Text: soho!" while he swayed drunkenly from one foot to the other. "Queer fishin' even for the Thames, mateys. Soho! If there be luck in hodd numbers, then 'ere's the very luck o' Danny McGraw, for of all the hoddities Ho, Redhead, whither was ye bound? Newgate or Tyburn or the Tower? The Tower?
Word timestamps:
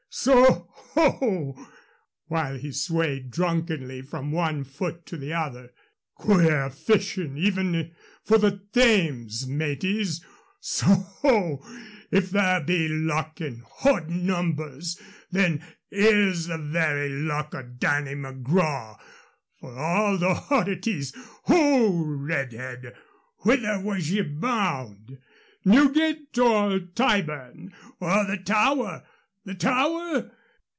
soho!" 0.13 1.57
while 2.25 2.57
he 2.57 2.69
swayed 2.69 3.31
drunkenly 3.31 4.01
from 4.01 4.29
one 4.29 4.61
foot 4.61 5.05
to 5.05 5.15
the 5.15 5.31
other. 5.31 5.71
"Queer 6.15 6.69
fishin' 6.69 7.37
even 7.37 7.93
for 8.21 8.37
the 8.37 8.59
Thames, 8.73 9.47
mateys. 9.47 10.19
Soho! 10.59 11.63
If 12.11 12.29
there 12.29 12.59
be 12.59 12.89
luck 12.89 13.39
in 13.39 13.61
hodd 13.61 14.09
numbers, 14.09 14.99
then 15.31 15.63
'ere's 15.93 16.47
the 16.47 16.57
very 16.57 17.07
luck 17.07 17.55
o' 17.55 17.63
Danny 17.63 18.13
McGraw, 18.13 18.99
for 19.61 19.71
of 19.71 19.77
all 19.77 20.17
the 20.17 20.33
hoddities 20.33 21.13
Ho, 21.43 21.87
Redhead, 22.03 22.95
whither 23.43 23.79
was 23.79 24.11
ye 24.11 24.23
bound? 24.23 25.17
Newgate 25.63 26.37
or 26.37 26.79
Tyburn 26.79 27.73
or 28.01 28.25
the 28.25 28.35
Tower? 28.35 29.05
The 29.43 29.55
Tower? 29.55 30.31